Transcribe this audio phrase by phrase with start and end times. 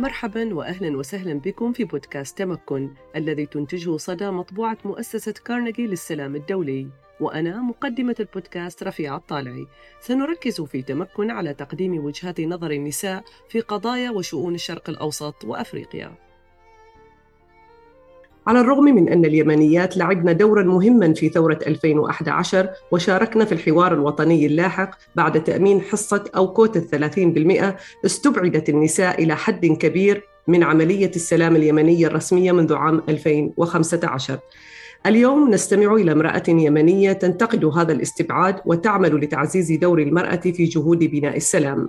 [0.00, 6.88] مرحبا واهلا وسهلا بكم في بودكاست تمكن الذي تنتجه صدى مطبوعة مؤسسة كارنيجي للسلام الدولي.
[7.20, 9.66] وأنا مقدمة البودكاست رفيعة الطالعي.
[10.00, 16.29] سنركز في تمكن على تقديم وجهات نظر النساء في قضايا وشؤون الشرق الأوسط وأفريقيا.
[18.46, 24.46] على الرغم من أن اليمنيات لعبن دورا مهما في ثورة 2011 وشاركن في الحوار الوطني
[24.46, 27.76] اللاحق بعد تأمين حصة أو كوتا الثلاثين بالمئة
[28.06, 34.38] استبعدت النساء إلى حد كبير من عملية السلام اليمنية الرسمية منذ عام 2015
[35.06, 41.36] اليوم نستمع إلى امرأة يمنية تنتقد هذا الاستبعاد وتعمل لتعزيز دور المرأة في جهود بناء
[41.36, 41.88] السلام.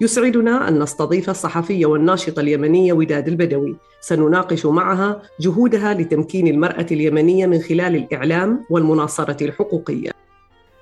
[0.00, 3.76] يسعدنا أن نستضيف الصحفية والناشطة اليمنية وداد البدوي.
[4.00, 10.10] سنناقش معها جهودها لتمكين المرأة اليمنية من خلال الإعلام والمناصرة الحقوقية.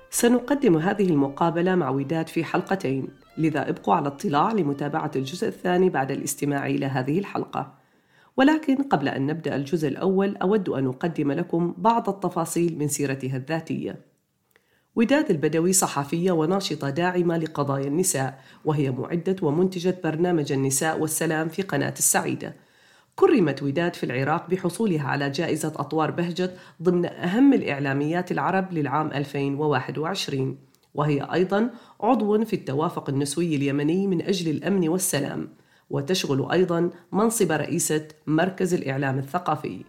[0.09, 6.11] سنقدم هذه المقابلة مع وداد في حلقتين لذا ابقوا على اطلاع لمتابعة الجزء الثاني بعد
[6.11, 7.73] الاستماع إلى هذه الحلقة.
[8.37, 14.14] ولكن قبل أن نبدأ الجزء الأول أود أن أقدم لكم بعض التفاصيل من سيرتها الذاتية.
[14.95, 21.93] وداد البدوي صحفية وناشطة داعمة لقضايا النساء وهي معدة ومنتجة برنامج النساء والسلام في قناة
[21.97, 22.55] السعيدة.
[23.15, 30.57] كرمت وداد في العراق بحصولها على جائزة أطوار بهجت ضمن أهم الإعلاميات العرب للعام 2021
[30.93, 31.69] وهي أيضا
[32.01, 35.49] عضو في التوافق النسوي اليمني من أجل الأمن والسلام.
[35.89, 39.83] وتشغل أيضا منصب رئيسة مركز الإعلام الثقافي.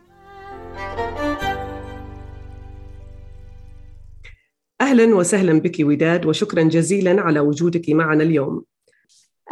[4.87, 8.65] أهلا وسهلا بك وداد وشكرا جزيلا على وجودك معنا اليوم.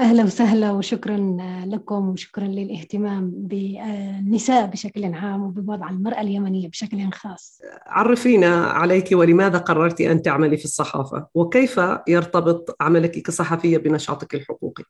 [0.00, 7.60] أهلا وسهلا وشكرا لكم وشكرا للاهتمام بالنساء بشكل عام وبوضع المرأة اليمنية بشكل خاص.
[7.86, 14.84] عرفينا عليك ولماذا قررت أن تعملي في الصحافة وكيف يرتبط عملك كصحفية بنشاطك الحقوقي؟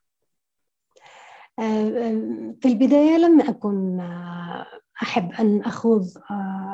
[2.61, 3.99] في البداية لم أكن
[5.01, 6.07] أحب أن أخوض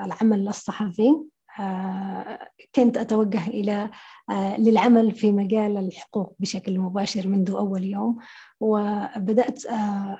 [0.06, 1.16] العمل الصحفي.
[2.76, 3.90] كنت أتوجه إلى
[4.30, 8.18] آه، للعمل في مجال الحقوق بشكل مباشر منذ أول يوم
[8.60, 10.18] وبدأت آه،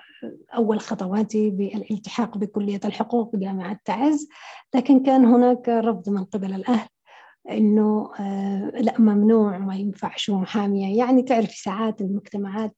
[0.56, 4.28] أول خطواتي بالالتحاق بكلية الحقوق بجامعة تعز.
[4.76, 6.88] لكن كان هناك رفض من قبل الأهل
[7.52, 12.76] إنه آه، لا ممنوع ما ينفعش ومحاميه يعني تعرف ساعات المجتمعات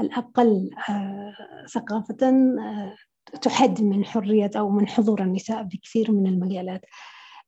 [0.00, 0.70] الأقل
[1.74, 2.32] ثقافة
[3.42, 6.84] تحد من حرية أو من حضور النساء بكثير من المجالات.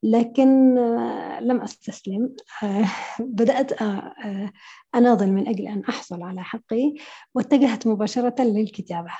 [0.02, 2.36] لكن آه، لم أستسلم.
[2.62, 2.84] آه،
[3.20, 4.52] بدأت آه،
[4.94, 6.94] أناضل من أجل أن أحصل على حقي
[7.34, 9.10] واتجهت مباشرة للكتابة.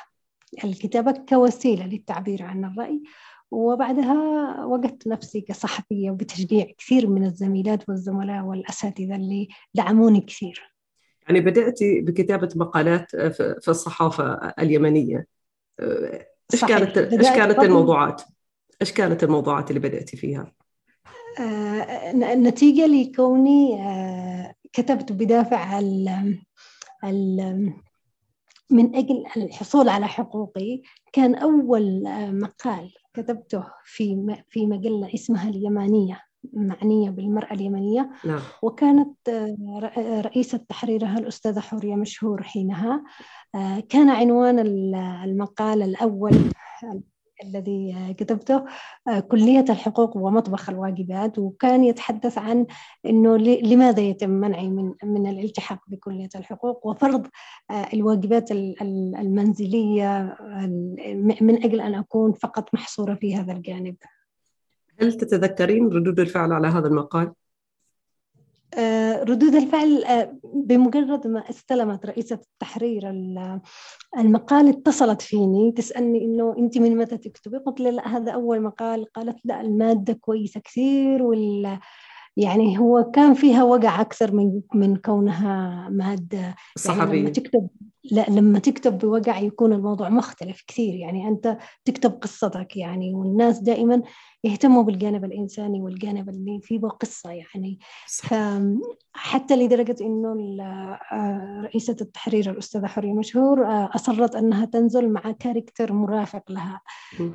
[0.65, 3.03] الكتابة كوسيلة للتعبير عن الرأي
[3.51, 4.15] وبعدها
[4.65, 10.75] وجدت نفسي كصحفية وبتشجيع كثير من الزميلات والزملاء والأساتذة اللي دعموني كثير.
[11.23, 13.17] يعني بدأت بكتابة مقالات
[13.61, 15.27] في الصحافة اليمنية.
[15.81, 18.23] إيش كانت إيش كانت الموضوعات؟
[18.81, 20.53] إيش كانت الموضوعات اللي بدأتي فيها؟
[21.41, 27.73] آه، نتيجة لكوني آه، كتبت بدافع ال
[28.71, 30.83] من أجل الحصول على حقوقي.
[31.13, 36.21] كان أول آه، مقال كتبته في في مجلة اسمها اليمانية
[36.53, 38.11] معنية بالمرأة اليمنية.
[38.25, 38.41] نعم.
[38.63, 39.31] وكانت
[40.25, 43.05] رئيسة تحريرها الأستاذة حورية مشهور حينها.
[43.89, 44.59] كان عنوان
[45.25, 46.33] المقال الأول
[47.45, 48.65] الذي كتبته
[49.09, 52.67] آه، كلية الحقوق ومطبخ الواجبات وكان يتحدث عن
[53.07, 57.27] أنه لماذا يتم منعي من, من الالتحاق بكلية الحقوق وفرض
[57.71, 60.37] آه، الواجبات المنزلية
[61.41, 63.97] من أجل أن أكون فقط محصورة في هذا الجانب
[65.01, 67.33] هل تتذكرين ردود الفعل على هذا المقال؟
[68.75, 73.11] آه، ردود الفعل آه، بمجرد ما استلمت رئيسة التحرير
[74.19, 75.73] المقال اتصلت فيني.
[75.73, 79.13] تسألني إنه أنت من متى تكتبي؟ قلت لها لا هذا أول مقال.
[79.13, 81.79] قالت لا المادة كويسة كثير وال
[82.37, 86.55] يعني هو كان فيها وقع أكثر من من كونها مادة.
[86.79, 87.15] صحفية.
[87.17, 87.69] يعني تكتب
[88.11, 90.95] لا لما تكتب بوقع يكون الموضوع مختلف كثير.
[90.95, 94.03] يعني أنت تكتب قصتك يعني والناس دائما
[94.45, 97.79] يهتموا بالجانب الإنساني والجانب اللي فيه قصة يعني.
[99.13, 100.59] حتى لدرجة إنه
[101.13, 106.81] آه، رئيسة التحرير الأستاذة حورية مشهور آه، أصرت أنها تنزل مع كاركتر مرافق لها.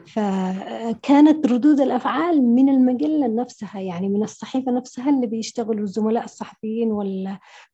[0.07, 6.91] فكانت ردود الأفعال من المجلة نفسها يعني من الصحيفة نفسها اللي بيشتغلوا الزملاء الصحفيين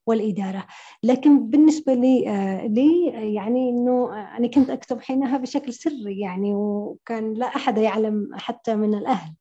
[0.09, 0.65] والإدارة
[1.03, 7.33] لكن بالنسبة لي آه، لي يعني إنه أنا كنت أكتب حينها بشكل سري يعني وكان
[7.33, 9.33] لا أحد يعلم حتى من الأهل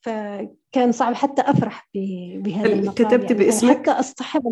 [0.00, 4.46] فكان صعب حتى أفرح بهذا المقال كتبت يعني باسمك؟ حتى أصطحب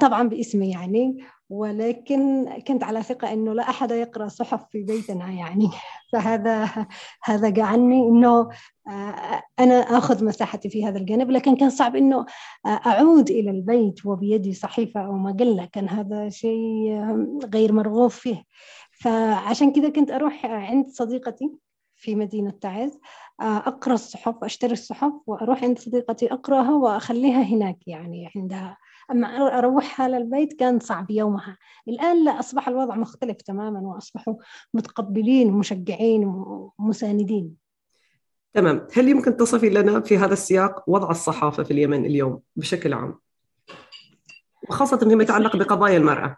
[0.00, 5.70] طبعا باسمي يعني ولكن كنت على ثقة أنه لا أحد يقرأ صحف في بيتنا يعني.
[6.12, 6.86] فهذا
[7.24, 8.48] هذا جعلني أنه
[8.88, 11.30] آه، أنا أخذ مساحتي في هذا الجانب.
[11.30, 12.26] لكن كان صعب أنه
[12.66, 17.02] آه، أعود إلى البيت وبيدي صحيفة أو مجلة كان هذا شيء
[17.54, 18.42] غير مرغوب فيه.
[19.00, 21.52] فعشان كذا كنت أروح عند صديقتي
[21.96, 22.98] في مدينة تعز
[23.40, 28.76] آه، أقرأ الصحف أشتري الصحف وأروح عند صديقتي أقرأها وأخليها هناك يعني عندها.
[29.10, 31.58] أما أروحها للبيت كان صعب يومها.
[31.88, 34.34] الآن لا أصبح الوضع مختلف تماما وأصبحوا
[34.74, 36.24] متقبلين ومشجعين
[36.78, 37.56] ومساندين
[38.52, 38.86] تمام.
[38.92, 43.18] هل يمكن تصفي لنا في هذا السياق وضع الصحافة في اليمن اليوم بشكل عام؟
[44.68, 46.36] وخاصة فيما يتعلق بقضايا المرأة.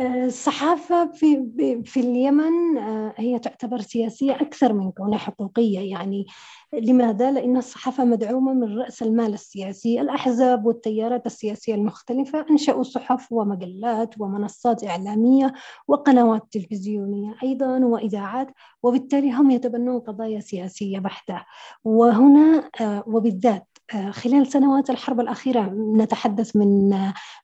[0.00, 1.50] الصحافة في
[1.84, 6.26] في اليمن آه، هي تعتبر سياسية أكثر من كونها حقوقية يعني
[6.72, 14.20] لماذا؟ لأن الصحافة مدعومة من رأس المال السياسي الأحزاب والتيارات السياسية المختلفة أنشأوا صحف ومجلات
[14.20, 15.52] ومنصات إعلامية
[15.88, 18.48] وقنوات تلفزيونية أيضا وإذاعات
[18.82, 21.44] وبالتالي هم يتبنون قضايا سياسية بحتة
[21.84, 26.90] وهنا آه، وبالذات خلال سنوات الحرب الأخيرة نتحدث من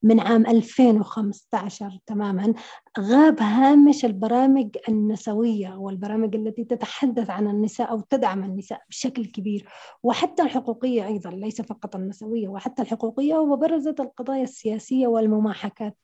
[0.02, 2.54] من عام 2015 تماما
[3.00, 9.68] غاب هامش البرامج النسوية والبرامج التي تتحدث عن النساء أو تدعم النساء بشكل كبير
[10.02, 15.98] وحتى الحقوقية أيضا ليس فقط النسوية وحتى الحقوقية وبرزت القضايا السياسية والمماحكات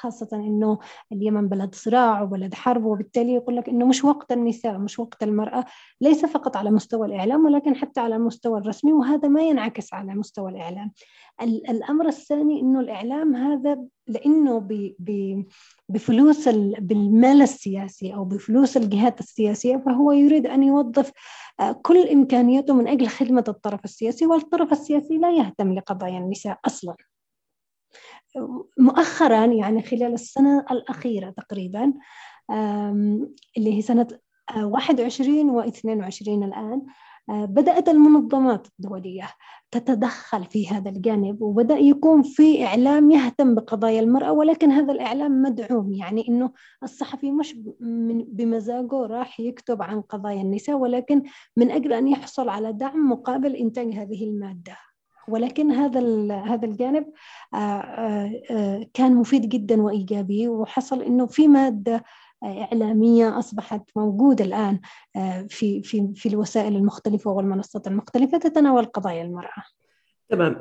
[0.00, 0.78] خاصة إنه
[1.12, 5.64] اليمن بلد صراع وبلد حرب وبالتالي يقول لك إنه مش وقت النساء مش وقت المرأة
[6.00, 10.50] ليس فقط على مستوى الإعلام ولكن حتى على المستوى الرسمي وهذا ما ينعكس على مستوى
[10.50, 10.92] الإعلام.
[11.42, 14.68] الأمر الثاني إنه الإعلام هذا لأنه
[15.88, 16.48] بفلوس
[16.78, 21.12] بالمال السياسي أو بفلوس الجهات السياسية فهو يريد أن يوظف
[21.60, 26.96] آه، كل إمكانياته من أجل خدمة الطرف السياسي والطرف السياسي لا يهتم لقضايا النساء أصلاً.
[28.78, 31.92] مؤخرا يعني خلال السنة الأخيرة تقريبا
[33.56, 34.06] اللي هي سنة
[34.56, 36.82] 21 و 22 الآن
[37.30, 39.30] آه، بدأت المنظمات الدولية
[39.70, 45.92] تتدخل في هذا الجانب وبدأ يكون في إعلام يهتم بقضايا المرأة ولكن هذا الإعلام مدعوم
[45.92, 47.54] يعني إنه الصحفي مش
[48.28, 51.22] بمزاجه راح يكتب عن قضايا النساء ولكن
[51.56, 54.76] من أجل أن يحصل على دعم مقابل إنتاج هذه المادة.
[55.30, 56.00] ولكن هذا
[56.34, 57.06] هذا الجانب
[57.54, 62.04] آه، آه، آه، كان مفيد جدا وإيجابي وحصل إنه في مادة
[62.44, 64.80] إعلامية أصبحت موجودة الآن
[65.48, 69.62] في في في الوسائل المختلفة والمنصات المختلفة تتناول قضايا المرأة.
[70.28, 70.56] تمام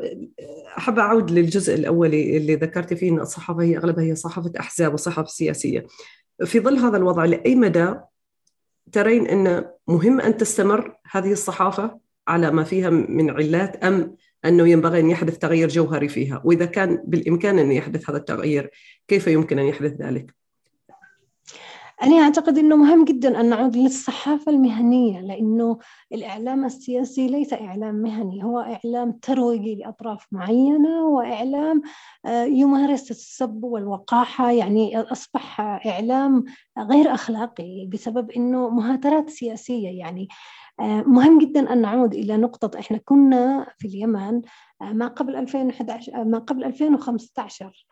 [0.77, 5.27] أحب أعود للجزء الأولي اللي ذكرت فيه أن الصحافة هي أغلبها هي صحافة أحزاب وصحافة
[5.27, 5.88] سياسية.
[6.45, 7.95] في ظل هذا الوضع لأي مدى
[8.92, 14.16] ترين أن مهم أن تستمر هذه الصحافة على ما فيها من علات أم
[14.46, 18.72] أنه ينبغي أن يحدث تغير جوهري فيها وإذا كان بالإمكان أن يحدث هذا التغيير
[19.08, 20.40] كيف يمكن أن يحدث ذلك؟
[22.04, 25.80] أنا أعتقد أنه مهم جدا أن نعود للصحافة المهنية لأنه
[26.14, 31.82] الإعلام السياسي ليس إعلام مهني هو إعلام ترويجي لأطراف معينة وإعلام
[32.26, 36.46] آه، يمارس السب والوقاحة يعني أصبح إعلام
[36.80, 40.28] غير أخلاقي بسبب أنه مهاترات سياسية يعني
[40.80, 44.42] مهم جدا أن نعود إلى نقطة إحنا كنا في اليمن
[44.81, 47.88] آه، ما قبل 2011 آه، ما قبل 2015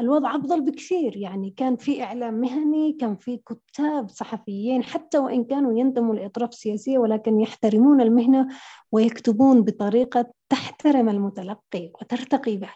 [0.00, 5.78] الوضع أفضل بكثير يعني كان في إعلام مهني كان في كتاب صحفيين حتى وإن كانوا
[5.78, 8.48] ينتموا لأطراف سياسية ولكن يحترمون المهنة
[8.92, 12.70] ويكتبون بطريقة تحترم المتلقي وترتقي به.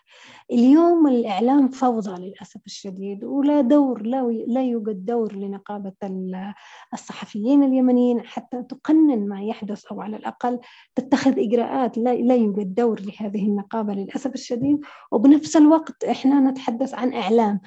[0.53, 5.93] اليوم الإعلام فوضى للأسف الشديد ولا دور لا, لا يوجد دور لنقابة
[6.95, 10.59] الصحفيين اليمنيين حتى تقنن ما يحدث أو على الأقل
[10.95, 14.81] تتخذ إجراءات لا, لا يوجد دور لهذه النقابة للأسف الشديد.
[15.13, 17.61] وبنفس الوقت إحنا نتحدث عن إعلام.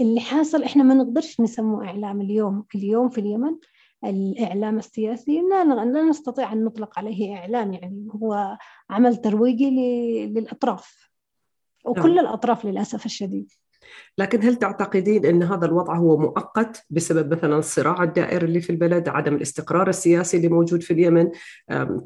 [0.00, 2.64] اللي حاصل إحنا ما نقدرش نسموه إعلام اليوم.
[2.74, 3.56] اليوم في اليمن
[4.04, 8.58] الإعلام السياسي لا, لا نستطيع أن نطلق عليه إعلام يعني هو
[8.90, 9.70] عمل ترويجي
[10.26, 11.10] للأطراف.
[11.84, 12.26] وكل نعم.
[12.26, 13.52] الأطراف للأسف الشديد.
[14.18, 19.08] لكن هل تعتقدين أن هذا الوضع هو مؤقت بسبب مثلا الصراع الدائري اللي في البلد
[19.08, 21.30] عدم الاستقرار السياسي اللي موجود في اليمن؟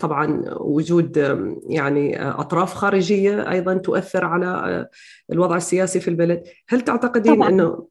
[0.00, 1.16] طبعا وجود
[1.68, 4.88] يعني أطراف خارجية أيضا تؤثر على
[5.32, 6.42] الوضع السياسي في البلد.
[6.68, 7.48] هل تعتقدين طبعاً.
[7.48, 7.86] أنه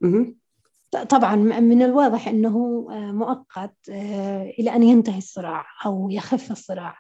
[0.96, 6.98] طبعا من الواضح إنه آه، مؤقت آه، إلى أن ينتهي الصراع أو يخف الصراع.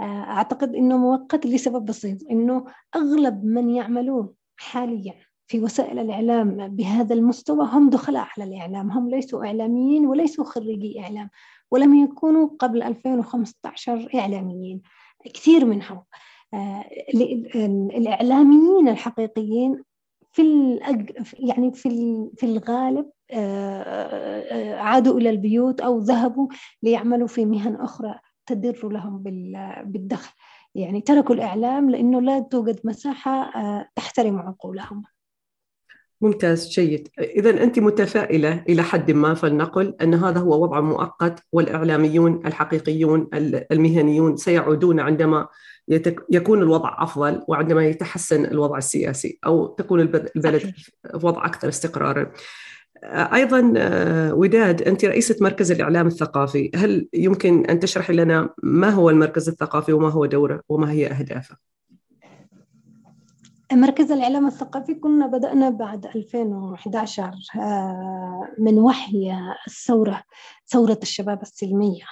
[0.00, 2.64] آه، أعتقد إنه مؤقت لسبب بسيط إنه
[2.96, 5.14] أغلب من يعملون حاليا
[5.46, 11.30] في وسائل الإعلام بهذا المستوى هم دخلاء على الإعلام هم ليسوا إعلاميين وليسوا خريجي إعلام
[11.70, 14.82] ولم يكونوا قبل 2015 إعلاميين
[15.34, 16.02] كثير منهم.
[17.94, 19.82] الإعلاميين الحقيقيين
[20.36, 21.10] في الأج...
[21.38, 21.88] يعني في
[22.36, 23.10] في الغالب
[24.78, 26.48] عادوا إلى البيوت أو ذهبوا
[26.82, 28.14] ليعملوا في مهن أخرى
[28.46, 29.22] تدر لهم
[29.84, 30.34] بالدخل.
[30.74, 33.50] يعني تركوا الإعلام لأنه لا توجد مساحة
[33.96, 35.02] تحترم عقولهم.
[36.20, 37.08] ممتاز جيد.
[37.18, 43.28] إذا أنت متفائلة إلى حد ما فلنقل أن هذا هو وضع مؤقت والإعلاميون الحقيقيون
[43.72, 45.48] المهنيون سيعودون عندما
[46.30, 50.72] يكون الوضع أفضل وعندما يتحسن الوضع السياسي أو تكون البلد
[51.12, 52.32] في وضع أكثر استقرارا.
[53.04, 53.72] أيضا
[54.32, 56.70] وداد أنت رئيسة مركز الإعلام الثقافي.
[56.74, 61.56] هل يمكن أن تشرحي لنا ما هو المركز الثقافي وما هو دوره وما هي أهدافه؟
[63.72, 69.32] مركز الإعلام الثقافي كنا بدأنا بعد 2011 آه، من وحي
[69.66, 70.22] الثورة
[70.66, 72.04] ثورة الشباب السلمية.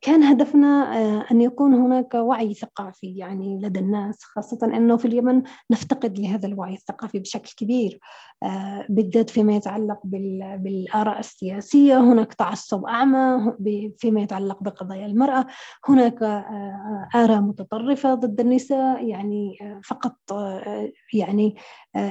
[0.00, 5.42] كان هدفنا آه، أن يكون هناك وعي ثقافي يعني لدى الناس خاصة أنه في اليمن
[5.70, 8.00] نفتقد لهذا الوعي الثقافي بشكل كبير.
[8.42, 10.00] آه، بالذات فيما يتعلق
[10.58, 13.52] بالآراء السياسية هناك تعصب أعمى
[13.98, 15.46] فيما يتعلق بقضايا المرأة
[15.88, 20.16] هناك آه، آراء متطرفة ضد النساء يعني فقط
[21.14, 21.56] يعني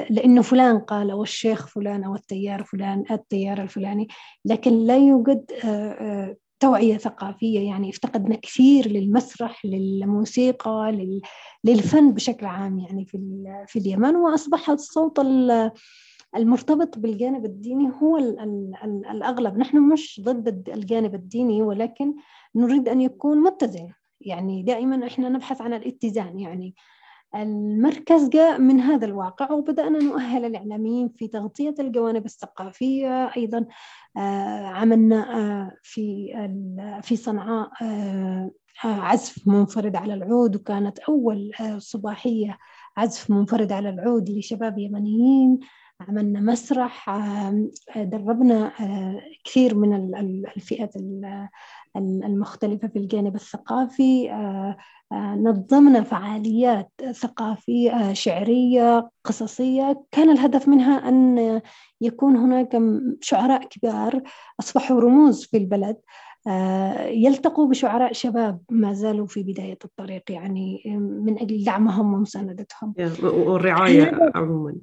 [0.10, 4.08] لأنه فلان قال والشيخ فلان أو التيار فلان التيار الفلاني
[4.46, 5.52] لكن لا يوجد
[6.64, 11.10] توعية ثقافية يعني افتقدنا كثير للمسرح للموسيقى
[11.64, 13.18] للفن بشكل عام يعني في
[13.68, 14.16] في اليمن.
[14.16, 15.20] وأصبح الصوت
[16.36, 18.18] المرتبط بالجانب الديني هو
[19.12, 19.58] الأغلب.
[19.58, 22.14] نحن مش ضد الجانب الديني ولكن
[22.56, 23.90] نريد أن يكون متزن.
[24.22, 26.76] يعني دائما إحنا نبحث عن الاتزان يعني.
[27.36, 33.66] المركز جاء من هذا الواقع وبدأنا نؤهل الإعلاميين في تغطية الجوانب الثقافية أيضا
[34.18, 36.34] آه، عملنا آه، في
[37.04, 38.52] في صنعاء آه،
[38.84, 42.58] عزف منفرد على العود وكانت أول صباحية
[42.98, 45.60] عزف منفرد على العود لشباب يمنيين.
[46.02, 47.10] عملنا مسرح
[47.96, 48.72] دربنا
[49.44, 50.16] كثير من
[50.56, 50.94] الفئات
[51.96, 54.30] المختلفة في الجانب الثقافي
[55.14, 60.04] نظمنا فعاليات ثقافية شعرية قصصية.
[60.12, 61.62] كان الهدف منها أن
[62.02, 62.82] يكون هناك
[63.22, 64.22] شعراء كبار
[64.60, 65.98] أصبحوا رموز في البلد
[67.08, 70.84] يلتقوا بشعراء شباب ما زالوا في بداية الطريق يعني
[71.26, 72.94] من أجل دعمهم ومساندتهم.
[73.24, 74.76] والرعاية عموما.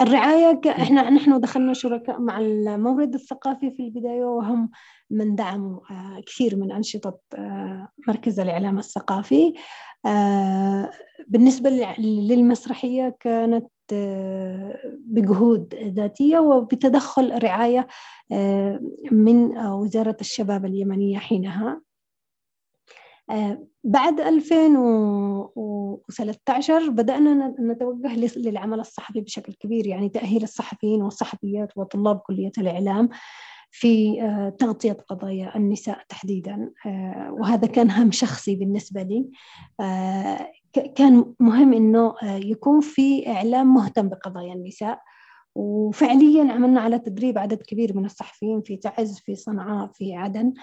[0.00, 4.70] الرعاية إحنا نحن دخلنا شركاء مع المورد الثقافي في البداية وهم
[5.10, 9.54] من دعموا آه، كثير من أنشطة آه، مركز الإعلام الثقافي.
[10.06, 10.90] آه،
[11.28, 13.66] بالنسبة للمسرحية كانت
[15.06, 17.86] بجهود ذاتية وبتدخل رعاية
[19.12, 21.80] من وزارة الشباب اليمنية حينها.
[23.84, 33.08] بعد 2013 بدأنا نتوجه للعمل الصحفي بشكل كبير يعني تأهيل الصحفيين والصحفيات وطلاب كلية الإعلام
[33.70, 36.70] في آه، تغطية قضايا النساء تحديدا.
[36.86, 39.30] آه، وهذا كان هم شخصي بالنسبة لي.
[39.80, 40.52] آه،
[40.94, 45.00] كان مهم أنه يكون في إعلام مهتم بقضايا النساء.
[45.54, 50.54] وفعليا عملنا على تدريب عدد كبير من الصحفيين في تعز في صنعاء في عدن.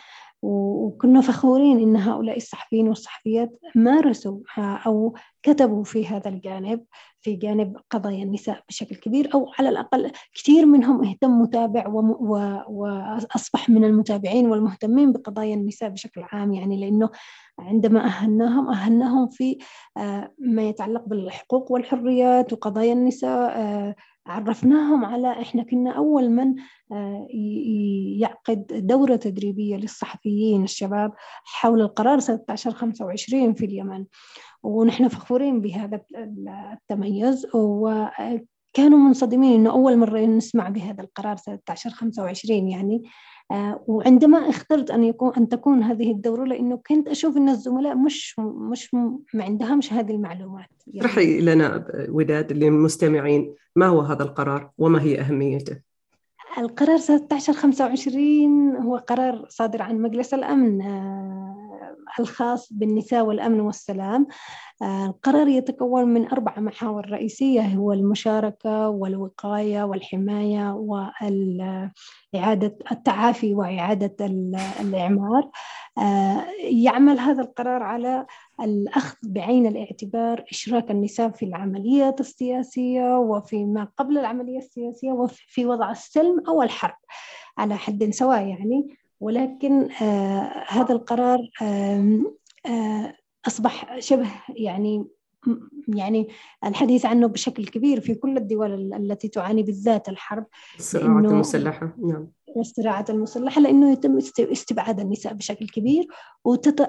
[0.45, 6.85] وكنا فخورين إن هؤلاء الصحفيين والصحفيات مارسوا أو كتبوا في هذا الجانب
[7.21, 11.87] في جانب قضايا النساء بشكل كبير أو على الأقل كثير منهم اهتم متابع
[12.67, 16.53] وأصبح من المتابعين والمهتمين بقضايا النساء بشكل عام.
[16.53, 17.09] يعني لأنه
[17.59, 19.57] عندما اهلناهم اهلناهم في
[19.97, 23.95] آه، ما يتعلق بالحقوق والحريات وقضايا النساء آه،
[24.27, 26.55] عرفناهم على إحنا كنا أول من
[26.91, 27.27] آه،
[28.19, 31.13] يعقد دورة تدريبية للصحفيين الشباب
[31.43, 34.05] حول القرار 1625 في اليمن.
[34.63, 36.01] ونحن فخورين بهذا
[36.73, 37.47] التميز.
[37.53, 43.03] وكانوا منصدمين إنه أول مرة نسمع بهذا القرار 1625 يعني.
[43.87, 48.93] وعندما اخترت أن يكون أن تكون هذه الدورة لأنه كنت أشوف أن الزملاء مش مش
[49.33, 50.69] ما عندهمش هذه المعلومات.
[50.87, 53.55] يعني اشرحي لنا وداد للمستمعين.
[53.75, 55.79] ما هو هذا القرار؟ وما هي أهميته؟
[56.57, 60.81] القرار 1625 هو قرار صادر عن مجلس الأمن.
[60.81, 61.64] آه،
[62.19, 64.27] الخاص بالنساء والأمن والسلام.
[64.81, 71.91] آه، القرار يتكون من أربع محاور رئيسية هو المشاركة والوقاية والحماية وإعادة
[72.91, 74.25] التعافي وإعادة
[74.79, 75.49] الإعمار.
[75.97, 78.25] آه، يعمل هذا القرار على
[78.61, 85.91] الأخذ بعين الاعتبار إشراك النساء في العمليات السياسية وفي ما قبل العملية السياسية وفي وضع
[85.91, 86.95] السلم أو الحرب
[87.57, 88.97] على حد سواء يعني.
[89.19, 93.13] ولكن آه هذا القرار آه
[93.47, 95.05] أصبح شبه يعني
[95.87, 96.27] يعني
[96.65, 100.45] الحديث عنه بشكل كبير في كل الدول التي تعاني بالذات الحرب
[100.77, 101.95] الصراعات المسلحة.
[101.97, 102.27] نعم.
[102.55, 106.07] والصراعات المسلحة لأنه يتم استبعاد النساء بشكل كبير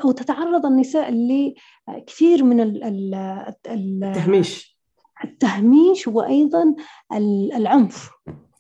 [0.05, 2.61] وتتعرض النساء لكثير من
[3.67, 4.79] التهميش.
[5.25, 6.75] التهميش وأيضا
[7.57, 8.11] العنف.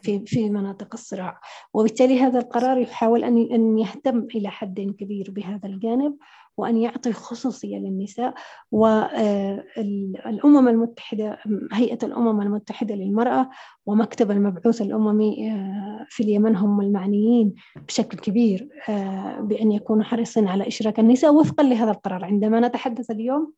[0.06, 1.40] في في مناطق الصراع.
[1.74, 6.16] وبالتالي هذا القرار يحاول أن أن يهتم إلى حد كبير بهذا الجانب
[6.56, 8.34] وأن يعطي خصوصية للنساء
[8.72, 11.38] والأمم المتحدة
[11.72, 13.50] هيئة الأمم المتحدة للمرأة
[13.86, 17.54] ومكتب المبعوث الأممي آه، في اليمن هم المعنيين
[17.88, 22.24] بشكل كبير آه، بأن يكونوا حريصين على إشراك النساء وفقا لهذا القرار.
[22.24, 23.52] عندما نتحدث اليوم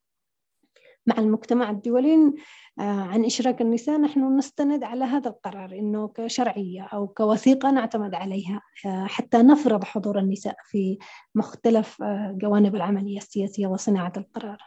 [1.09, 2.33] مع المجتمع الدولي
[2.79, 8.62] آه، عن إشراك النساء نحن نستند على هذا القرار إنه كشرعية أو كوثيقة نعتمد عليها
[8.87, 10.99] آه، حتى نفرض حضور النساء في
[11.35, 14.59] مختلف آه، جوانب العملية السياسية وصناعة القرار.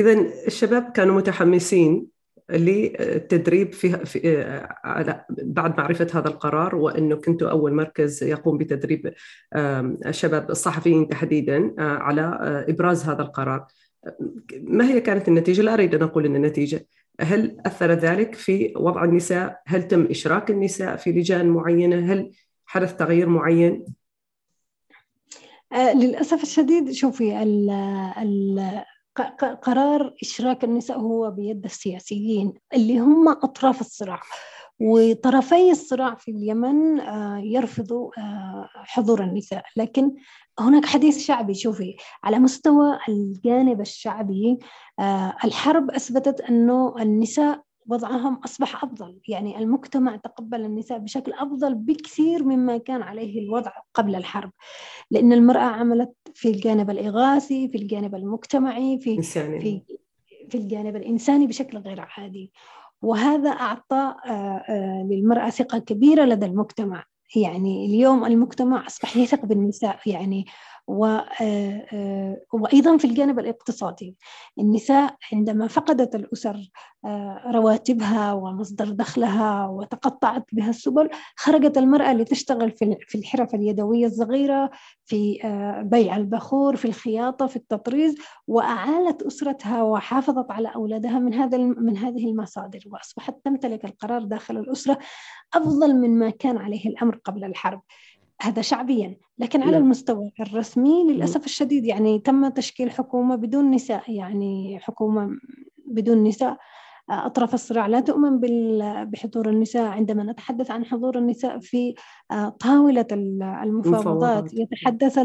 [0.00, 0.12] إذا
[0.46, 2.06] الشباب كانوا متحمسين
[2.50, 4.20] للتدريب في, في
[5.42, 9.14] بعد معرفة هذا القرار وأنه كنت أول مركز يقوم بتدريب
[10.06, 13.66] الشباب الصحفيين تحديدا على إبراز هذا القرار.
[14.60, 16.86] ما هي كانت النتيجة؟ لا أريد أن أقول أن النتيجة
[17.20, 22.32] هل أثر ذلك في وضع النساء؟ هل تم إشراك النساء في لجان معينة؟ هل
[22.66, 23.84] حدث تغيير معين؟
[25.72, 27.70] آه للأسف الشديد شوفي ال
[28.18, 28.84] ال
[29.62, 34.20] قرار إشراك النساء هو بيد السياسيين اللي هم أطراف الصراع
[34.80, 40.14] وطرفي الصراع في اليمن آه، يرفضوا آه، حضور النساء لكن
[40.58, 44.58] هناك حديث شعبي شوفي على مستوى الجانب الشعبي
[44.98, 49.18] آه، الحرب أثبتت أنه النساء وضعهم أصبح أفضل.
[49.28, 54.50] يعني المجتمع تقبل النساء بشكل أفضل بكثير مما كان عليه الوضع قبل الحرب.
[55.10, 59.14] لأن المرأة عملت في الجانب الإغاثي في الجانب المجتمعي في,
[59.60, 59.82] في,
[60.48, 62.52] في الجانب الإنساني بشكل غير عادي.
[63.02, 67.04] وهذا أعطى آه، آه، للمرأة ثقة كبيرة لدى المجتمع.
[67.36, 70.46] يعني اليوم المجتمع أصبح يثق بالنساء يعني
[72.52, 74.16] وأيضا في الجانب الاقتصادي.
[74.58, 76.70] النساء عندما فقدت الأسر
[77.46, 82.70] رواتبها ومصدر دخلها وتقطعت بها السبل خرجت المرأة لتشتغل
[83.08, 84.70] في الحرف اليدوية الصغيرة
[85.04, 88.16] في آه، بيع البخور في الخياطة في التطريز
[88.46, 94.98] وأعالت أسرتها وحافظت على أولادها من هذا من هذه المصادر وأصبحت تمتلك القرار داخل الأسرة
[95.54, 97.82] أفضل من ما كان عليه الأمر قبل الحرب.
[98.40, 99.16] هذا شعبيا.
[99.38, 99.82] لكن على نعم.
[99.82, 105.30] المستوى الرسمي للأسف الشديد يعني تم تشكيل حكومة بدون نساء يعني حكومة
[105.86, 106.58] بدون نساء.
[107.10, 108.40] أطراف الصراع لا تؤمن
[109.10, 109.86] بحضور النساء.
[109.86, 111.94] عندما نتحدث عن حضور النساء في
[112.30, 113.06] آه، طاولة
[113.62, 115.18] المفاوضات يتحدث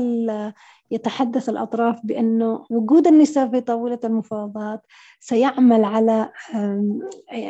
[0.91, 4.85] يتحدث الأطراف بأنه وجود النساء في طاولة المفاوضات
[5.19, 6.31] سيعمل على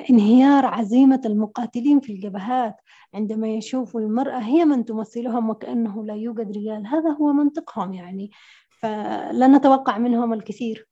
[0.10, 2.76] انهيار عزيمة المقاتلين في الجبهات.
[3.14, 8.32] عندما يشوفوا المرأة هي من تمثلهم وكأنه لا يوجد رجال هذا هو منطقهم يعني.
[8.70, 10.88] فلا نتوقع منهم الكثير.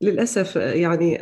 [0.00, 1.18] للأسف يعني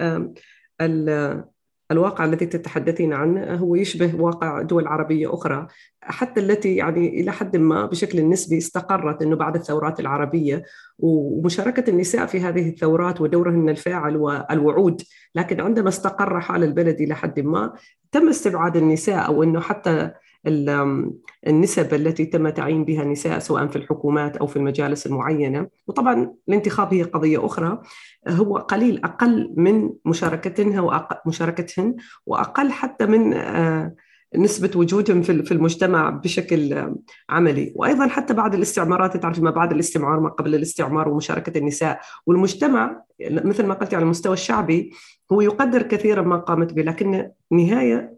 [1.91, 5.67] الواقع الذي تتحدثين عنه هو يشبه واقع دول عربية أخرى
[6.01, 10.63] حتى التي يعني إلى حد ما بشكل نسبي استقرت أنه بعد الثورات العربية.
[10.99, 15.03] ومشاركة النساء في هذه الثورات ودورهن الفاعل والوعود
[15.35, 17.73] لكن عندما استقر حال البلد إلى حد ما
[18.13, 20.11] تم استبعاد النساء أو أنه حتى
[21.47, 26.95] النسب التي تم تعيين بها النساء سواء في الحكومات أو في المجالس المعينة، وطبعا الانتخاب
[26.95, 27.83] هي قضية أخرى.
[28.29, 30.79] هو قليل أقل من مشاركتهن
[31.27, 33.95] ومشاركتهن وأقل حتى من آه،
[34.37, 36.93] نسبة وجودهم في المجتمع بشكل
[37.31, 37.73] عملي.
[37.77, 43.67] وأيضا حتى بعد الاستعمارات تعرف ما بعد الاستعمار ما قبل الاستعمار ومشاركة النساء والمجتمع مثل
[43.67, 44.93] ما قلت على المستوى الشعبي
[45.33, 48.16] هو يقدر كثيرا ما قامت به لكن نهاية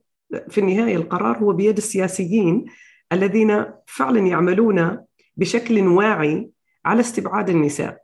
[0.48, 2.64] في النهاية القرار هو بيد السياسيين
[3.12, 4.98] الذين فعلا يعملون
[5.36, 6.50] بشكل واعي
[6.84, 7.98] على استبعاد النساء.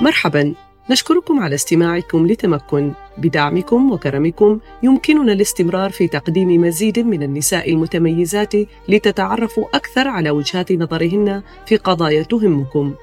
[0.00, 0.54] مرحبا.
[0.90, 4.60] نشكركم على استماعكم لتمكن بدعمكم وكرمكم.
[4.82, 8.52] يمكننا الاستمرار في تقديم مزيد من النساء المتميزات
[8.88, 12.94] لتتعرفوا أكثر على وجهات نظرهن في قضايا تهمكم.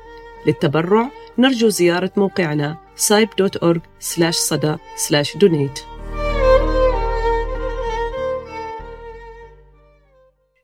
[0.47, 3.81] للتبرع نرجو زيارة موقعنا saiporg
[4.31, 4.75] صدى
[5.38, 5.79] donate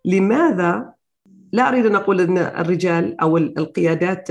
[0.06, 0.94] لماذا
[1.52, 4.28] لا أريد أن أقول أن الرجال أو القيادات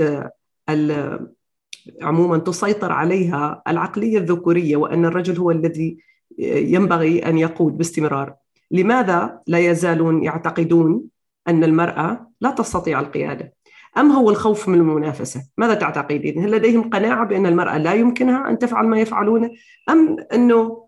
[2.01, 5.97] عموما تسيطر عليها العقلية الذكورية وأن الرجل هو الذي
[6.39, 8.35] ينبغي أن يقود باستمرار.
[8.71, 11.03] لماذا لا يزالون يعتقدون
[11.47, 13.52] أن المرأة لا تستطيع القيادة؟
[13.97, 18.57] أم هو الخوف من المنافسة؟ ماذا تعتقدين؟ هل لديهم قناعة بأن المرأة لا يمكنها أن
[18.57, 19.51] تفعل ما يفعلونه
[19.89, 20.87] أم أنه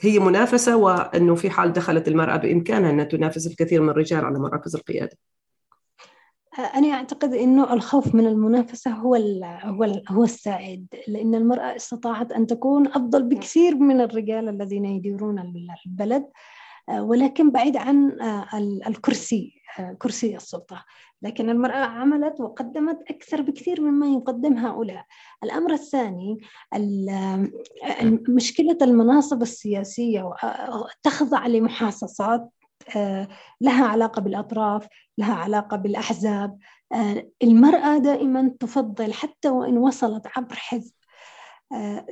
[0.00, 4.76] هي منافسة وأنه في حال دخلت المرأة بإمكانها أن تنافس الكثير من الرجال على مراكز
[4.76, 5.18] القيادة؟
[6.74, 9.14] أنا أعتقد أنه الخوف من المنافسة هو
[9.64, 15.38] هو هو السائد لأن المرأة استطاعت أن تكون أفضل بكثير من الرجال الذين يديرون
[15.86, 16.24] البلد.
[16.90, 18.16] ولكن بعيد عن
[18.86, 19.62] الكرسي
[19.98, 20.84] كرسي السلطة.
[21.22, 25.04] لكن المرأة عملت وقدمت أكثر بكثير مما يقدم هؤلاء.
[25.44, 26.38] الأمر الثاني
[28.28, 30.30] مشكلة المناصب السياسية
[31.02, 32.50] تخضع لمحاصصات
[33.60, 34.86] لها علاقة بالأطراف
[35.18, 36.58] لها علاقة بالأحزاب.
[37.42, 40.92] المرأة دائما تفضل حتى وإن وصلت عبر حزب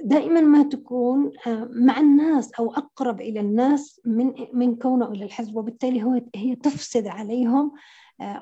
[0.05, 1.33] دائما ما تكون
[1.71, 7.07] مع الناس أو أقرب إلى الناس من من كونه إلى الحزب وبالتالي هو هي تفسد
[7.07, 7.73] عليهم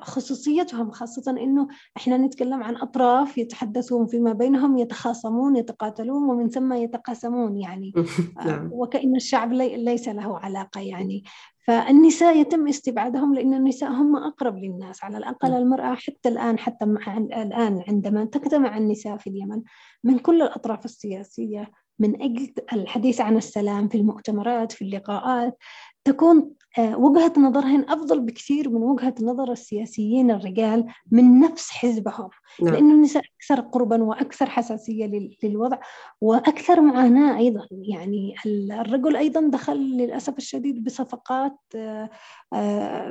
[0.01, 7.57] خصوصيتهم خاصة إنه إحنا نتكلم عن أطراف يتحدثون فيما بينهم يتخاصمون يتقاتلون ومن ثم يتقاسمون
[7.57, 7.93] يعني
[8.45, 8.69] نعم.
[8.73, 11.23] وكأن الشعب ليس له علاقة يعني
[11.69, 15.61] فالنساء يتم استبعادهم لأن النساء هم أقرب للناس على الأقل نعم.
[15.61, 19.61] المرأة حتى الآن حتى الآن عندما تجتمع النساء في اليمن
[20.03, 25.57] من كل الأطراف السياسية من أجل الحديث عن السلام في المؤتمرات في اللقاءات
[26.03, 32.29] تكون وجهة نظرهن أفضل بكثير من وجهة نظر السياسيين الرجال من نفس حزبهم
[32.61, 32.73] نعم.
[32.73, 35.77] لأن النساء أكثر قربا وأكثر حساسية للوضع
[36.21, 38.35] وأكثر معاناة أيضا يعني
[38.71, 42.09] الرجل أيضا دخل للأسف الشديد بصفقات آه،
[42.53, 43.07] آه،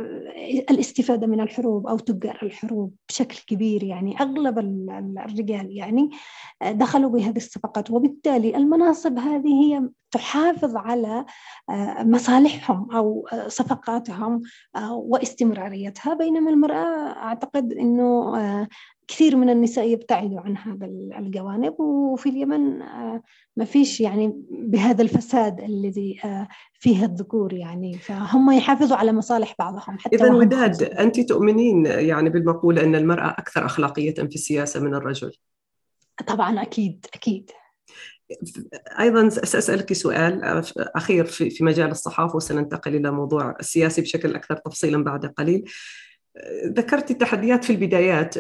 [0.71, 4.59] الاستفادة من الحروب أو تجار الحروب بشكل كبير يعني أغلب
[5.19, 6.11] الرجال يعني
[6.63, 11.25] دخلوا بهذه الصفقات وبالتالي المناصب هذه هي تحافظ على
[12.01, 14.43] مصالحهم أو صفقاتهم
[14.91, 18.37] واستمراريتها بينما المرأة أعتقد أنه
[19.09, 20.87] كثير من النساء يبتعدوا عن هذا
[21.19, 21.81] الجوانب.
[21.81, 22.79] وفي اليمن
[23.57, 26.21] ما فيش يعني بهذا الفساد الذي
[26.73, 27.99] فيه الذكور يعني.
[27.99, 33.67] فهم يحافظوا على مصالح بعضهم حتى إذا وداد أنت تؤمنين يعني بالمقولة أن المرأة أكثر
[33.67, 35.33] أخلاقية في السياسة من الرجل؟
[36.27, 37.51] طبعا أكيد أكيد.
[39.01, 45.27] أيضا سأسألك سؤال أخير في مجال الصحافة وسننتقل إلى موضوع السياسي بشكل أكثر تفصيلا بعد
[45.27, 45.65] قليل.
[46.67, 48.39] ذكرت التحديات في البدايات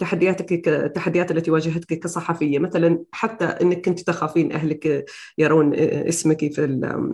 [0.00, 2.58] تحدياتك التحديات التي واجهتك كصحفية.
[2.58, 5.04] مثلا حتى إنك كنت تخافين أهلك
[5.38, 6.52] يرون اسمك في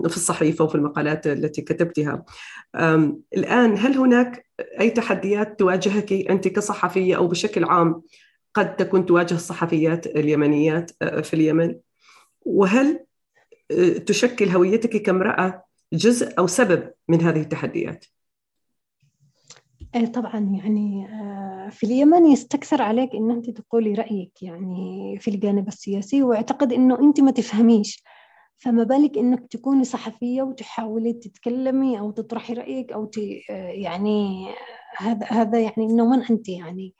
[0.09, 2.25] في الصحيفة وفي المقالات التي كتبتها.
[3.37, 4.47] الآن هل هناك
[4.81, 8.03] أي تحديات تواجهك أنت كصحفية أو بشكل عام
[8.55, 11.75] قد تكون تواجه الصحفيات اليمنيات في اليمن؟
[12.49, 13.05] وهل
[14.07, 18.05] تشكل هويتك كامرأة جزء أو سبب من هذه التحديات؟
[19.95, 25.69] إيه طبعا يعني آه، في اليمن يستكثر عليك إن أنت تقولي رأيك يعني في الجانب
[25.69, 28.03] السياسي وأعتقد إنه أنت ما تفهميش.
[28.59, 33.11] فما بالك إنك تكوني صحفية وتحاولي تتكلمي أو تطرحي رأيك أو
[33.51, 34.49] آه، يعني
[34.97, 36.95] هذا هذا يعني انه من أنت يعني.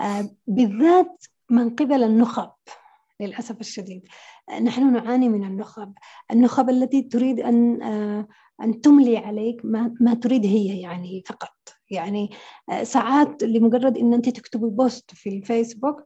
[0.00, 2.50] آه، بالذات من قبل النخب
[3.20, 4.02] للأسف الشديد.
[4.62, 5.92] نحن نعاني من النخب.
[6.32, 7.82] النخب التي تريد أن
[8.62, 11.56] أن تملي عليك ما, ما تريد هي يعني فقط.
[11.90, 12.30] يعني
[12.70, 16.04] آه، ساعات لمجرد أن أنت تكتبي بوست في الفيسبوك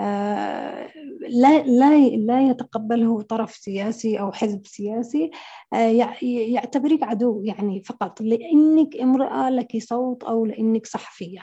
[0.00, 0.90] آه،
[1.28, 5.30] لا لا لا يتقبله طرف سياسي أو حزب سياسي
[5.72, 8.20] آه، يعتبرك عدو يعني فقط.
[8.20, 11.40] لإنك امرأة لك صوت أو لإنك صحفية.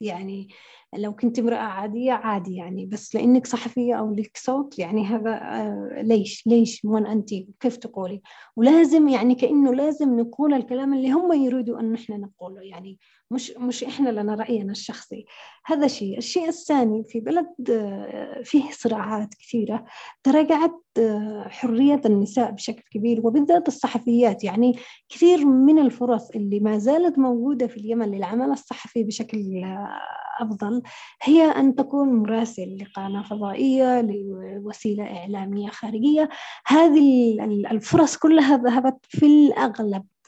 [0.00, 0.48] يعني
[0.96, 2.86] لو كنت امرأة عادية عادي يعني.
[2.86, 7.28] بس لأنك صحفية أو لك صوت يعني هذا آه ليش؟ ليش من أنت؟
[7.60, 8.22] كيف تقولي؟
[8.56, 12.62] ولازم يعني كأنه لازم نقول الكلام اللي هم يريدوا أن نحن نقوله.
[12.62, 12.98] يعني
[13.30, 15.24] مش مش إحنا لنا رأينا الشخصي.
[15.66, 16.18] هذا شيء.
[16.18, 19.84] الشيء الثاني في بلد آه فيه صراعات كثيرة
[20.22, 24.44] تراجعت آه حرية النساء بشكل كبير وبالذات الصحفيات.
[24.44, 30.00] يعني كثير من الفرص اللي ما زالت موجودة في اليمن للعمل الصحفي بشكل آه،
[30.40, 30.82] أفضل
[31.22, 36.28] هي أن تكون مراسل لقناة فضائية لوسيلة إعلامية خارجية.
[36.66, 37.36] هذه
[37.70, 40.19] الفرص كلها ذهبت في الأغلب آه،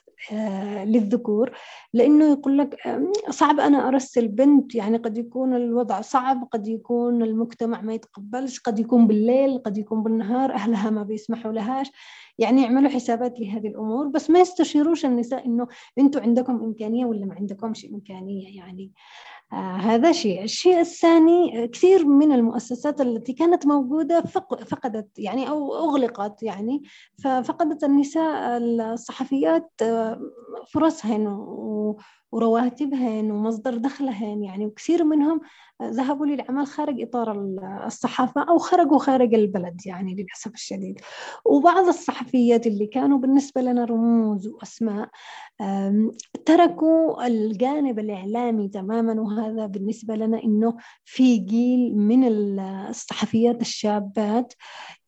[0.85, 1.51] للذكور
[1.93, 2.77] لأنه يقول لك
[3.31, 8.79] صعب أنا أرسل بنت يعني قد يكون الوضع صعب قد يكون المجتمع ما يتقبلش قد
[8.79, 11.91] يكون بالليل قد يكون بالنهار أهلها ما بيسمحوا لهاش.
[12.39, 15.67] يعني يعملوا حسابات لهذه الأمور بس ما يستشيروش النساء إنه
[15.99, 18.93] أنتم عندكم إمكانية ولا ما عندكمش إمكانية يعني.
[19.53, 20.43] آه هذا شيء.
[20.43, 24.21] الشيء الثاني كثير من المؤسسات التي كانت موجودة
[24.67, 26.83] فقدت يعني أو أغلقت يعني.
[27.25, 30.12] ففقدت النساء الصحفيات آه،
[30.69, 31.27] فرصهن
[32.33, 35.41] ورواتبهن ومصدر دخلهن يعني وكثير منهم
[35.83, 37.33] ذهبوا للعمل خارج إطار
[37.87, 41.01] الصحافة أو خرجوا خارج البلد يعني للأسف الشديد.
[41.45, 45.09] وبعض الصحفيات اللي كانوا بالنسبة لنا رموز وأسماء
[46.47, 54.55] تركوا الجانب الإعلامي تماما وهذا بالنسبة لنا إنه في جيل من الصحفيات الشابات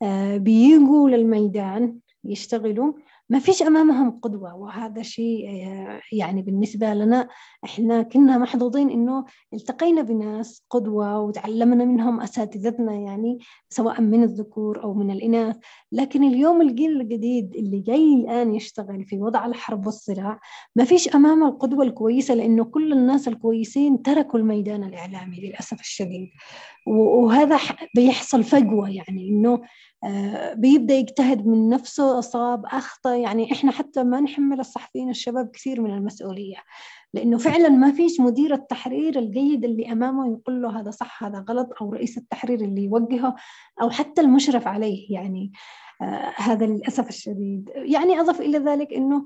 [0.01, 2.93] آه، بيجوا للميدان يشتغلوا.
[3.29, 7.27] ما فيش أمامهم قدوة وهذا شيء آه، يعني بالنسبة لنا
[7.63, 14.93] إحنا كنا محظوظين إنه التقينا بناس قدوة وتعلمنا منهم أساتذتنا يعني سواء من الذكور أو
[14.93, 15.57] من الإناث.
[15.91, 20.39] لكن اليوم الجيل الجديد اللي جاي الآن يشتغل في وضع الحرب والصراع
[20.75, 26.29] ما فيش أمامه القدوة الكويسة لأنه كل الناس الكويسين تركوا الميدان الإعلامي للأسف الشديد.
[26.85, 27.59] وهذا
[27.95, 29.61] بيحصل فجوة يعني إنه
[30.03, 35.81] آه، بيبدأ يجتهد من نفسه أصاب أخطأ يعني إحنا حتى ما نحمل الصحفيين الشباب كثير
[35.81, 36.57] من المسؤولية
[37.13, 41.69] لأنه فعلا ما فيش مدير التحرير الجيد اللي أمامه يقول له هذا صح هذا غلط
[41.81, 43.35] أو رئيس التحرير اللي يوجهه
[43.81, 45.51] أو حتى المشرف عليه يعني
[46.01, 47.71] آه هذا للأسف الشديد.
[47.75, 49.25] يعني أضف إلى ذلك أنه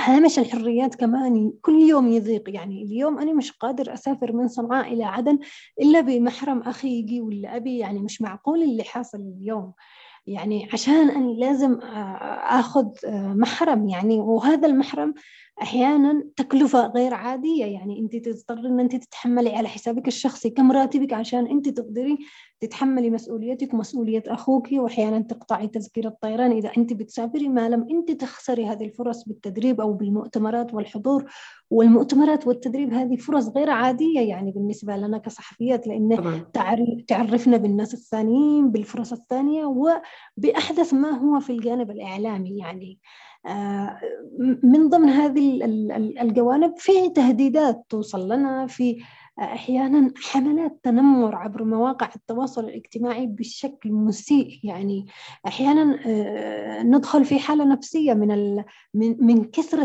[0.00, 2.50] هامش الحريات كمان كل يوم يضيق.
[2.50, 5.38] يعني اليوم أنا مش قادر أسافر من صنعاء إلى عدن
[5.80, 7.78] إلا بمحرم أخي يجي ولا أبي.
[7.78, 9.72] يعني مش معقول اللي حاصل اليوم.
[10.26, 11.78] يعني عشان أنا لازم
[12.50, 13.88] آخذ محرم.
[13.88, 15.14] يعني وهذا المحرم
[15.62, 17.64] أحيانا تكلفة غير عادية.
[17.64, 22.18] يعني أنت تضطر إن أنت تتحملي على حسابك الشخصي كم راتبك عشان أنت تقدري
[22.60, 26.52] تتحملي مسؤوليتك ومسؤوليه أخوك وأحيانا تقطعي تذكرة الطيران.
[26.52, 31.30] إذا أنت بتسافري ما لم أنت تخسري هذه الفرص بالتدريب أو بالمؤتمرات والحضور.
[31.70, 36.18] والمؤتمرات والتدريب هذه فرص غير عادية يعني بالنسبة لنا كصحفيات لأن
[37.08, 42.58] تعرفنا بالناس الثانيين بالفرص الثانية وبأحدث ما هو في الجانب الإعلامي.
[42.58, 42.98] يعني
[44.62, 45.64] من ضمن هذه
[46.22, 49.02] الجوانب في تهديدات توصل لنا في
[49.38, 54.60] أحيانا حملات تنمر عبر مواقع التواصل الاجتماعي بشكل مسيء.
[54.64, 55.06] يعني
[55.46, 59.82] أحيانا آه، ندخل في حالة نفسية من من كثر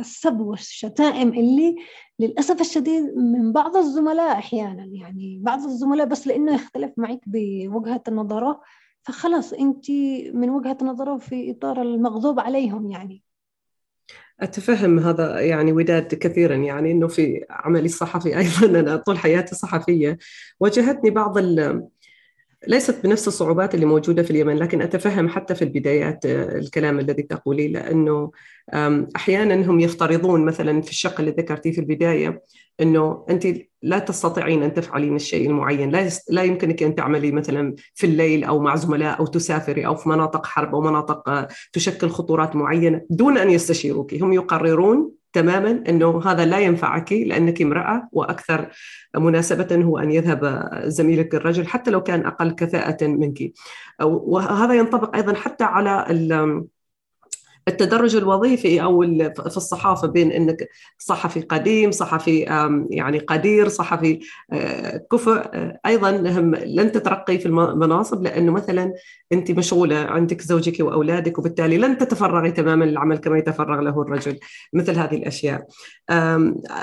[0.00, 1.76] السب والشتائم اللي
[2.18, 4.84] للأسف الشديد من بعض الزملاء أحيانا.
[4.84, 8.60] يعني بعض الزملاء بس لأنه يختلف معك بوجهة النظره
[9.02, 9.90] فخلص أنت
[10.34, 13.22] من وجهة نظره في إطار المغضوب عليهم يعني.
[14.40, 20.18] أتفهم هذا يعني وداد كثيرا يعني أنه في عملي الصحفي أيضا أنا طول حياتي صحفية.
[20.60, 21.38] واجهتني بعض
[22.66, 27.22] ليست بنفس الصعوبات اللي موجودة في اليمن لكن أتفهم حتى في البدايات آه، الكلام الذي
[27.22, 28.30] تقوليه لأنه
[29.16, 32.42] أحيانا هم يفترضون مثلا في الشق اللي ذكرتيه في البداية
[32.80, 33.46] أنه أنت
[33.82, 35.90] لا تستطيعين أن تفعلين الشيء المعين.
[35.90, 40.08] لا, لا يمكنك أن تعملي مثلا في الليل أو مع زملاء أو تسافري أو في
[40.08, 44.14] مناطق حرب أو مناطق آه، تشكل خطورات معينة دون أن يستشيروك.
[44.14, 48.68] هم يقررون تماما إنه هذا لا ينفعك لأنك امرأة وأكثر
[49.16, 53.52] مناسبة هو أن يذهب زميلك الرجل حتى لو كان أقل كفاءة منك.
[54.02, 56.06] وهذا ينطبق أيضا حتى على
[57.68, 59.02] التدرج الوظيفي أو
[59.50, 62.40] في الصحافة بين إنك صحفي قديم صحفي
[62.90, 64.20] يعني قدير صحفي
[64.52, 66.10] آه، كفء آه، أيضا
[66.66, 68.92] لن تترقي في المناصب لأنه مثلا
[69.32, 74.38] أنت مشغولة عندك زوجك وأولادك وبالتالي لن تتفرغي تماما للعمل كما يتفرغ له الرجل
[74.72, 75.66] مثل هذه الأشياء.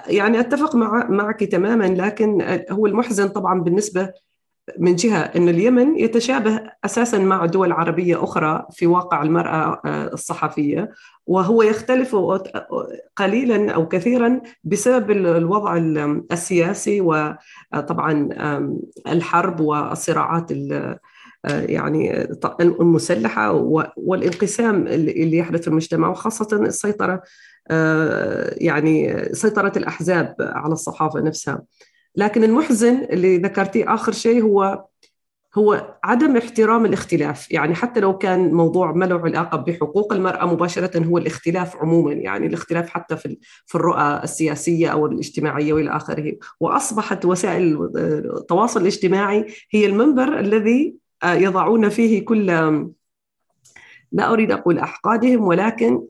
[0.08, 4.14] يعني أتفق مع معك تماما لكن هو المحزن طبعا بالنسبة
[4.78, 10.92] من جهة أن اليمن يتشابه أساسا مع دول عربية أخرى في واقع المرأة آه، الصحفية
[11.28, 12.16] وهو يختلف
[13.16, 15.78] قليلا أو كثيرا بسبب الوضع
[16.32, 18.30] السياسي وطبعا
[19.08, 20.52] الحرب والصراعات
[21.46, 22.28] آه، يعني
[22.62, 23.52] المسلحة
[23.98, 27.22] والانقسام اللي يحدث في المجتمع وخاصة السيطرة
[27.72, 31.62] آه، يعني سيطرة الأحزاب على الصحافة نفسها.
[32.16, 34.86] لكن المحزن اللي ذكرتيه آخر شيء هو
[35.58, 37.52] هو عدم احترام الاختلاف.
[37.52, 42.14] يعني حتى لو كان موضوع ما له علاقة بحقوق المرأة مباشرة هو الاختلاف عموما.
[42.14, 46.34] يعني الاختلاف حتى في في الرؤى السياسية أو الاجتماعية وإلى آخره.
[46.60, 50.96] وأصبحت وسائل التواصل الاجتماعي هي المنبر الذي
[51.26, 52.46] يضعون فيه كل
[54.12, 56.02] لا أريد أقول أحقادهم ولكن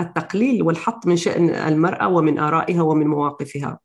[0.00, 3.78] التقليل والحط من شأن المرأة ومن آرائها ومن مواقفها.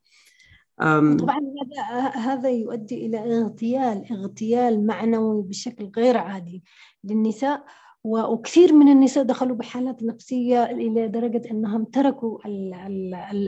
[0.79, 6.63] طبعا هذا هذا يؤدي إلى اغتيال اغتيال معنوي بشكل غير عادي
[7.03, 7.63] للنساء
[8.03, 12.39] وكثير من النساء دخلوا بحالات نفسية إلى درجة أنهم تركوا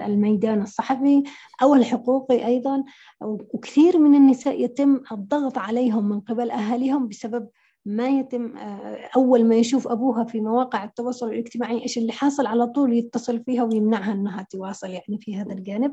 [0.05, 1.23] الميدان الصحفي
[1.61, 2.83] أو الحقوقي أيضا
[3.21, 7.47] وكثير من النساء يتم الضغط عليهم من قبل أهاليهم بسبب
[7.85, 12.67] ما يتم آه، أول ما يشوف أبوها في مواقع التواصل الاجتماعي إيش اللي حاصل على
[12.67, 15.91] طول يتصل فيها ويمنعها أنها تواصل يعني في هذا الجانب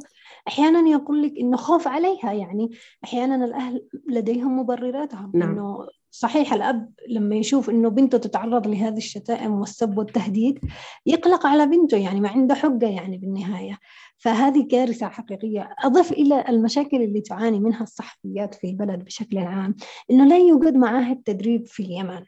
[0.48, 2.70] أحيانا يقول لك إنه خوف عليها يعني
[3.04, 5.50] أحيانا الأهل لديهم مبرراتهم نعم.
[5.50, 10.58] إنه صحيح الأب لما يشوف إنه بنته تتعرض لهذه الشتائم والسب والتهديد
[11.06, 13.78] يقلق على بنته يعني ما عنده حجة يعني بالنهاية.
[14.18, 15.74] فهذه كارثة حقيقية.
[15.84, 19.76] أضف إلى المشاكل اللي تعاني منها الصحفيات في البلد بشكل عام
[20.10, 22.22] إنه لا يوجد معاهد تدريب في اليمن.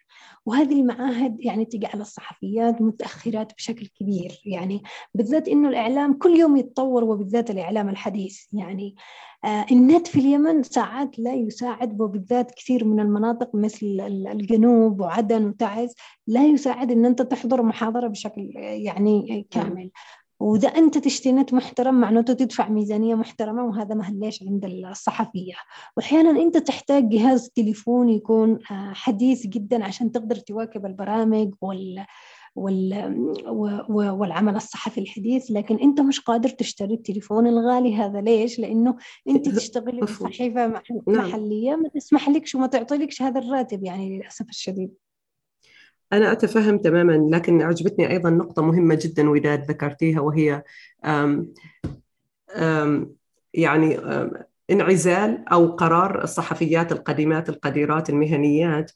[0.47, 4.41] وهذه المعاهد يعني تجعل الصحفيات متأخرات بشكل كبير.
[4.45, 4.83] يعني
[5.15, 8.41] بالذات إنه الإعلام كل يوم يتطور وبالذات الإعلام الحديث.
[8.53, 8.97] يعني
[9.45, 13.87] آه النت في اليمن ساعات لا يساعد وبالذات كثير من المناطق مثل
[14.33, 15.95] الجنوب وعدن وتعز
[16.27, 19.91] لا يساعد إن أنت تحضر محاضرة بشكل يعني كامل.
[20.41, 25.55] وإذا أنت تشتري نت محترم معناته تدفع ميزانية محترمة وهذا ما هليش عند الصحفية.
[25.97, 32.05] وأحيانا أنت تحتاج جهاز تليفون يكون آه، حديث جدا عشان تقدر تواكب البرامج وال
[32.57, 38.21] والعمل الصحفي الحديث لكن أنت مش قادر تشتري التليفون الغالي هذا.
[38.21, 38.97] ليش؟ لأنه
[39.29, 40.83] أنت تشتغلي في صحيفه نعم.
[41.07, 44.95] محلية ما تسمح لكش وما تعطيلكش هذا الراتب يعني للأسف الشديد.
[46.13, 50.63] أنا أتفهم تماما لكن عجبتني أيضا نقطة مهمة جدا وداد ذكرتيها وهي
[51.05, 51.53] أم
[52.57, 53.15] أم
[53.55, 54.31] يعني أم
[54.71, 58.93] انعزال أو قرار الصحفيات القديمات القديرات المهنيات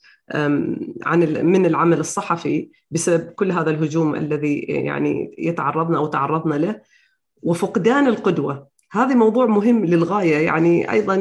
[1.04, 6.80] عن من العمل الصحفي بسبب كل هذا الهجوم الذي يعني يتعرضنا أو تعرضنا له.
[7.42, 11.14] وفقدان القدوة هذا موضوع مهم للغاية يعني أيضا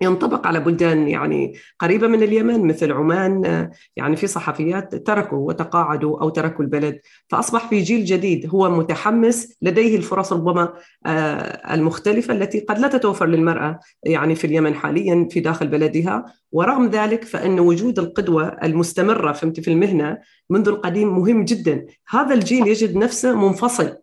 [0.00, 6.28] ينطبق على بلدان يعني قريبة من اليمن مثل عمان يعني في صحفيات تركوا وتقاعدوا أو
[6.28, 7.00] تركوا البلد.
[7.28, 10.72] فأصبح في جيل جديد هو متحمس لديه الفرص ربما
[11.06, 16.24] آه، المختلفة التي قد لا تتوفر للمرأة يعني في اليمن حاليا في داخل بلدها.
[16.52, 20.18] ورغم ذلك فإن وجود القدوة المستمرة في المهنة
[20.50, 21.86] منذ القديم مهم جدا.
[22.08, 23.96] هذا الجيل يجد نفسه منفصل.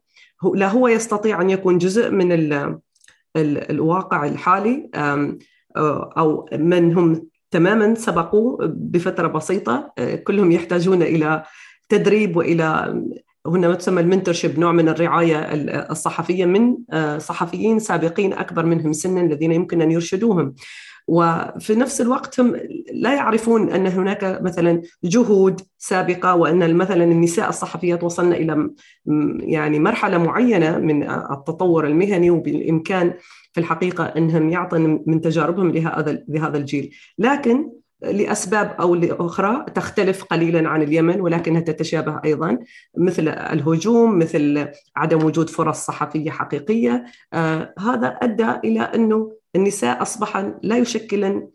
[0.54, 2.32] لا هو يستطيع أن يكون جزء من
[3.38, 4.90] الواقع الحالي
[6.18, 11.44] أو من هم تماما سبقوا بفترة بسيطة كلهم يحتاجون إلى
[11.90, 13.02] تدريب وإلى
[13.48, 15.38] هنا ما تسمى المنتورشيب نوع من الرعاية
[15.92, 16.78] الصحفية من
[17.18, 20.56] صحفيين سابقين أكبر منهم سنا الذين يمكن أن يرشدوهم.
[21.08, 22.56] وفي نفس الوقت هم
[22.92, 28.70] لا يعرفون أن هناك مثلا جهود سابقة وأن مثلا النساء الصحفيات وصلنا إلى
[29.40, 33.14] يعني مرحلة معينة من التطور المهني وبالإمكان
[33.54, 37.70] في الحقيقة انهم يعطون من تجاربهم لهذا لهذا الجيل، لكن
[38.02, 42.58] لأسباب أو لأخرى تختلف قليلا عن اليمن ولكنها تتشابه أيضا.
[42.98, 47.06] مثل الهجوم مثل عدم وجود فرص صحفية حقيقية.
[47.34, 51.50] آه هذا أدى إلى أنه النساء أصبحن لا يشكلن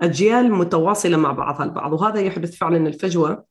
[0.00, 3.44] أجيال متواصلة مع بعضها البعض وهذا يحدث فعلا الفجوة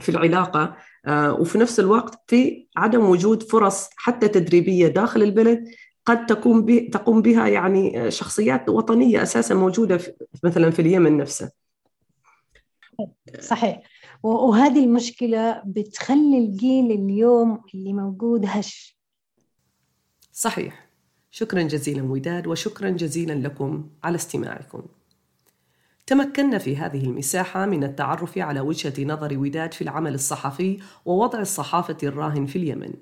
[0.00, 5.64] في العلاقة آه وفي نفس الوقت في عدم وجود فرص حتى تدريبية داخل البلد
[6.04, 10.12] قد تقوم تقوم بها يعني شخصيات وطنية أساسا موجودة في
[10.44, 11.50] مثلا في اليمن نفسه.
[13.40, 13.82] صحيح
[14.22, 18.98] وهذه المشكلة بتخلي الجيل اليوم اللي موجود هش.
[20.32, 20.87] صحيح.
[21.30, 24.82] شكرا جزيلا وداد وشكرا جزيلا لكم على استماعكم.
[26.06, 31.96] تمكنا في هذه المساحة من التعرف على وجهة نظر وداد في العمل الصحفي ووضع الصحافة
[32.02, 32.92] الراهن في اليمن.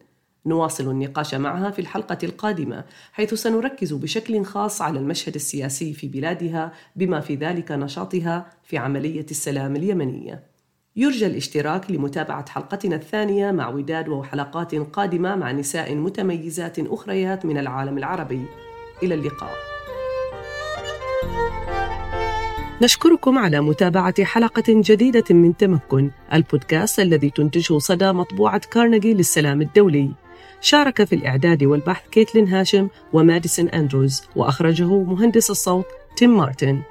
[0.47, 6.73] نواصل النقاش معها في الحلقة القادمة حيث سنركز بشكل خاص على المشهد السياسي في بلادها
[6.97, 10.56] بما في ذلك نشاطها في عملية السلام اليمنية.
[10.99, 17.99] يرجى الاشتراك لمتابعة حلقتنا الثانية مع وداد وحلقات قادمة مع نساء متميزات أخريات من العالم
[17.99, 18.45] العربي.
[19.03, 19.51] إلى اللقاء.
[22.83, 30.11] نشكركم على متابعة حلقة جديدة من تمكن، البودكاست الذي تنتجه صدى مطبوعة كارنيجي للسلام الدولي.
[30.61, 36.83] شارك في الإعداد والبحث كيتلين هاشم وماديسون أندروز وأخرجه مهندس الصوت تيم مارتن